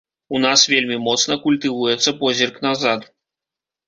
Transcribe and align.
У 0.37 0.39
нас 0.43 0.59
вельмі 0.73 0.95
моцна 1.07 1.37
культывуецца 1.43 2.13
позірк 2.21 2.57
назад. 2.65 3.07